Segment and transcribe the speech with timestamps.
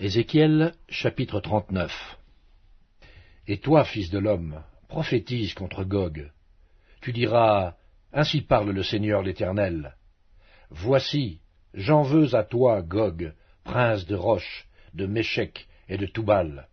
[0.00, 1.90] Ézéchiel chapitre 39
[3.48, 6.30] Et toi, fils de l'homme, prophétise contre Gog.
[7.00, 7.74] Tu diras,
[8.12, 9.96] Ainsi parle le Seigneur l'Éternel.
[10.70, 11.40] Voici,
[11.74, 13.34] j'en veux à toi, Gog,
[13.64, 16.68] prince de Roche, de Méchec et de Toubal.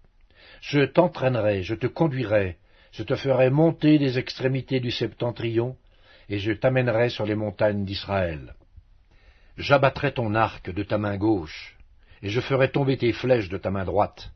[0.62, 2.57] Je t'entraînerai, je te conduirai,
[2.91, 5.76] je te ferai monter des extrémités du septentrion,
[6.30, 8.53] et je t'amènerai sur les montagnes d'Israël.
[9.57, 11.74] J'abattrai ton arc de ta main gauche,
[12.25, 14.31] et je ferai tomber tes flèches de ta main droite.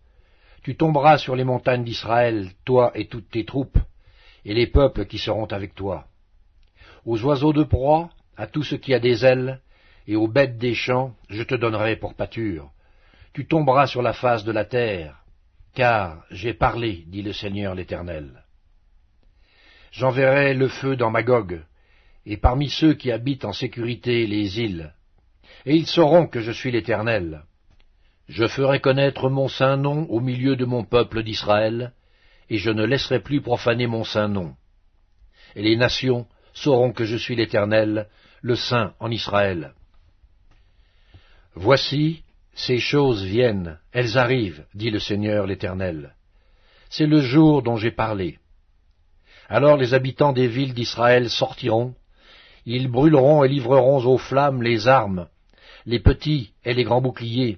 [0.62, 3.80] Tu tomberas sur les montagnes d'Israël, toi et toutes tes troupes,
[4.46, 6.06] et les peuples qui seront avec toi.
[7.04, 9.60] Aux oiseaux de proie, à tout ce qui a des ailes,
[10.06, 12.70] et aux bêtes des champs, je te donnerai pour pâture.
[13.34, 15.24] Tu tomberas sur la face de la terre,
[15.74, 18.44] car j'ai parlé, dit le Seigneur l'Éternel.
[19.92, 21.64] J'enverrai le feu dans Magog,
[22.28, 24.94] et parmi ceux qui habitent en sécurité les îles,
[25.66, 27.46] et ils sauront que je suis l'Éternel.
[28.30, 31.94] Je ferai connaître mon saint nom au milieu de mon peuple d'Israël,
[32.52, 34.54] et je ne laisserai plus profaner mon saint nom.
[35.56, 38.08] Et les nations sauront que je suis l'Éternel,
[38.44, 39.74] le Saint en Israël.
[41.56, 42.22] Voici,
[42.54, 46.14] ces choses viennent, elles arrivent, dit le Seigneur l'Éternel.
[46.92, 48.38] C'est le jour dont j'ai parlé.
[49.48, 51.96] Alors les habitants des villes d'Israël sortiront,
[52.68, 55.28] ils brûleront et livreront aux flammes les armes,
[55.88, 57.58] les petits et les grands boucliers,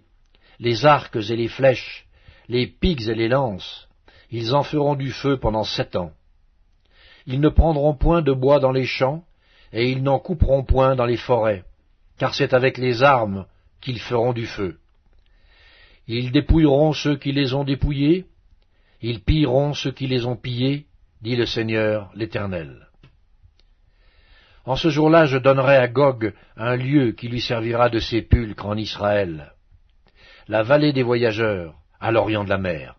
[0.62, 2.06] les arcs et les flèches,
[2.48, 3.90] les pics et les lances.
[4.30, 6.14] Ils en feront du feu pendant sept ans.
[7.26, 9.24] Ils ne prendront point de bois dans les champs,
[9.74, 11.64] et ils n'en couperont point dans les forêts,
[12.18, 13.46] car c'est avec les armes
[13.82, 14.78] qu'ils feront du feu.
[16.08, 18.26] Ils dépouilleront ceux qui les ont dépouillés,
[19.02, 20.86] ils pilleront ceux qui les ont pillés,
[21.22, 22.88] dit le Seigneur l'Éternel.
[24.66, 28.78] En ce jour-là, je donnerai à Gog un lieu qui lui servira de sépulcre en
[28.78, 29.54] Israël,
[30.52, 32.96] la vallée des voyageurs, à l'orient de la mer.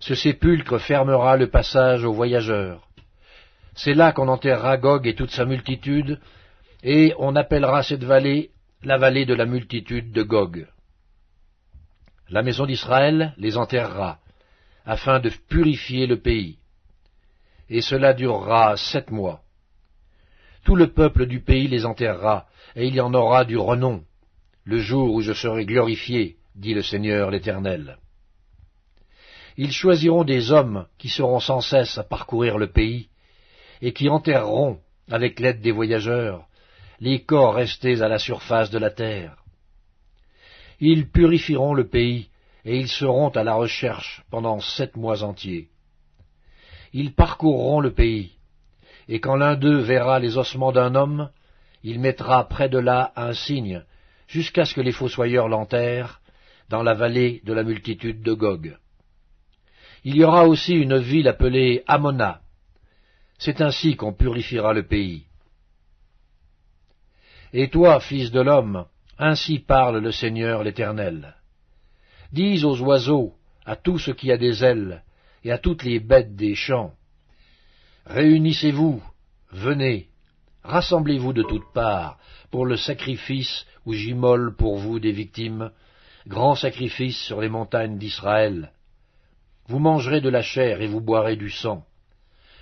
[0.00, 2.86] Ce sépulcre fermera le passage aux voyageurs.
[3.74, 6.20] C'est là qu'on enterrera Gog et toute sa multitude,
[6.82, 8.50] et on appellera cette vallée
[8.82, 10.66] la vallée de la multitude de Gog.
[12.28, 14.18] La maison d'Israël les enterrera,
[14.84, 16.58] afin de purifier le pays.
[17.70, 19.40] Et cela durera sept mois.
[20.64, 24.04] Tout le peuple du pays les enterrera, et il y en aura du renom,
[24.64, 27.98] le jour où je serai glorifié, dit le Seigneur l'Éternel.
[29.56, 33.08] Ils choisiront des hommes qui seront sans cesse à parcourir le pays,
[33.82, 34.78] et qui enterreront,
[35.10, 36.46] avec l'aide des voyageurs,
[37.00, 39.36] les corps restés à la surface de la terre.
[40.78, 42.28] Ils purifieront le pays,
[42.64, 45.68] et ils seront à la recherche pendant sept mois entiers.
[46.92, 48.32] Ils parcourront le pays,
[49.08, 51.30] et quand l'un d'eux verra les ossements d'un homme,
[51.82, 53.82] il mettra près de là un signe,
[54.30, 56.20] jusqu'à ce que les fossoyeurs l'enterrent,
[56.68, 58.76] dans la vallée de la multitude de Gog.
[60.04, 62.40] Il y aura aussi une ville appelée Amona.
[63.38, 65.24] C'est ainsi qu'on purifiera le pays.
[67.52, 68.86] Et toi, fils de l'homme,
[69.18, 71.34] ainsi parle le Seigneur l'Éternel.
[72.32, 73.34] Dis aux oiseaux,
[73.66, 75.02] à tout ce qui a des ailes,
[75.42, 76.94] et à toutes les bêtes des champs,
[78.06, 79.02] Réunissez-vous,
[79.52, 80.09] venez,
[80.64, 82.18] rassemblez-vous de toutes parts,
[82.50, 85.70] pour le sacrifice où j'immole pour vous des victimes,
[86.26, 88.72] grand sacrifice sur les montagnes d'Israël.
[89.68, 91.84] Vous mangerez de la chair et vous boirez du sang.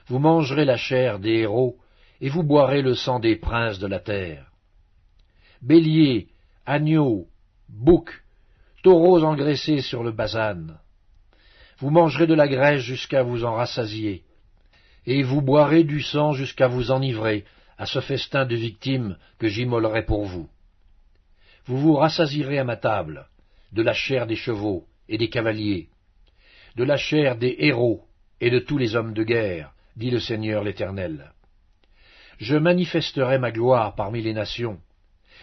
[0.07, 1.77] Vous mangerez la chair des héros
[2.21, 4.47] et vous boirez le sang des princes de la terre.
[5.63, 6.29] Béliers,
[6.67, 7.27] agneaux,
[7.69, 8.23] boucs,
[8.83, 10.79] taureaux engraissés sur le basan.
[11.79, 14.25] Vous mangerez de la graisse jusqu'à vous en rassasier
[15.07, 17.45] et vous boirez du sang jusqu'à vous enivrer
[17.79, 20.49] à ce festin de victimes que j'immolerai pour vous.
[21.65, 23.29] Vous vous rassasirez à ma table
[23.73, 25.89] de la chair des chevaux et des cavaliers,
[26.77, 28.05] de la chair des héros
[28.41, 31.33] et de tous les hommes de guerre, dit le Seigneur l'Éternel.
[32.39, 34.79] Je manifesterai ma gloire parmi les nations,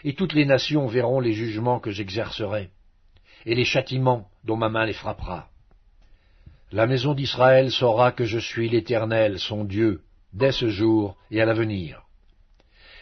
[0.04, 2.70] et toutes les nations verront les jugements que j'exercerai,
[3.46, 5.50] et les châtiments dont ma main les frappera.
[6.72, 10.02] La maison d'Israël saura que je suis l'Éternel, son Dieu,
[10.34, 12.05] dès ce jour et à l'avenir.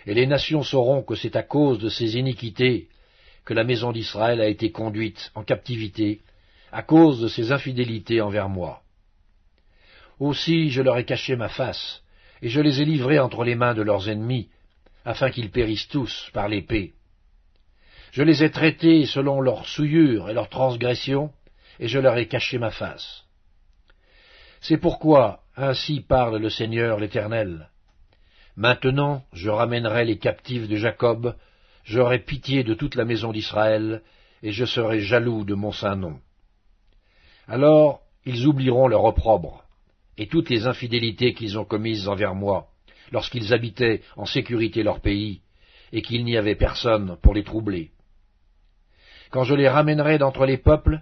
[0.06, 2.90] Et les nations sauront que c'est à cause de ces iniquités
[3.46, 6.22] que la maison d'Israël a été conduite en captivité,
[6.72, 8.82] à cause de ses infidélités envers moi.
[10.20, 12.02] Aussi je leur ai caché ma face,
[12.42, 14.50] et je les ai livrés entre les mains de leurs ennemis,
[15.06, 16.94] afin qu'ils périssent tous par l'épée.
[18.12, 21.32] Je les ai traités selon leurs souillures et leurs transgressions,
[21.80, 23.26] et je leur ai caché ma face.
[24.62, 27.70] C'est pourquoi ainsi parle le Seigneur l'Éternel.
[28.56, 31.36] Maintenant je ramènerai les captifs de Jacob,
[31.84, 34.02] j'aurai pitié de toute la maison d'Israël,
[34.44, 36.20] et je serai jaloux de mon saint nom.
[37.48, 39.64] Alors ils oublieront leur opprobre,
[40.18, 42.68] et toutes les infidélités qu'ils ont commises envers moi,
[43.12, 45.42] lorsqu'ils habitaient en sécurité leur pays,
[45.92, 47.92] et qu'il n'y avait personne pour les troubler.
[49.32, 51.02] Quand je les ramènerai d'entre les peuples,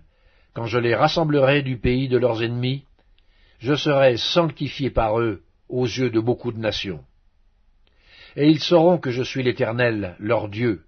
[0.54, 2.86] quand je les rassemblerai du pays de leurs ennemis,
[3.60, 7.04] je serai sanctifié par eux aux yeux de beaucoup de nations.
[8.36, 10.84] Et ils sauront que je suis l'Éternel, leur Dieu,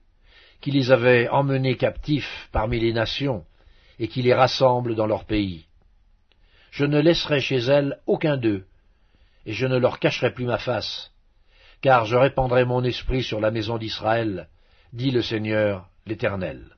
[0.61, 3.45] qui les avait emmenés captifs parmi les nations,
[3.99, 5.65] et qui les rassemble dans leur pays.
[6.71, 8.65] Je ne laisserai chez elles aucun d'eux,
[9.45, 11.11] et je ne leur cacherai plus ma face,
[11.81, 14.47] car je répandrai mon esprit sur la maison d'Israël,
[14.93, 16.73] dit le Seigneur l'Éternel.